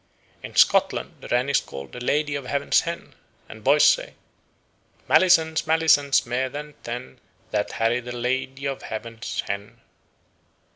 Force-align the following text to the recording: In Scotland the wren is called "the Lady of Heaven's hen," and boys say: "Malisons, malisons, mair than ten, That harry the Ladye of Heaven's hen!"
In 0.41 0.55
Scotland 0.55 1.17
the 1.21 1.27
wren 1.27 1.47
is 1.47 1.59
called 1.61 1.91
"the 1.91 1.99
Lady 1.99 2.33
of 2.33 2.47
Heaven's 2.47 2.81
hen," 2.81 3.13
and 3.47 3.63
boys 3.63 3.83
say: 3.85 4.15
"Malisons, 5.07 5.67
malisons, 5.67 6.25
mair 6.25 6.49
than 6.49 6.73
ten, 6.81 7.19
That 7.51 7.73
harry 7.73 7.99
the 7.99 8.11
Ladye 8.11 8.65
of 8.65 8.81
Heaven's 8.81 9.41
hen!" 9.41 9.79